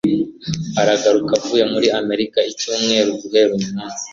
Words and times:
aragaruka 0.81 1.31
avuye 1.39 1.63
muri 1.73 1.87
amerika 1.99 2.39
icyumweru 2.51 3.09
guhera 3.21 3.51
uyu 3.57 3.67
munsi 3.75 4.05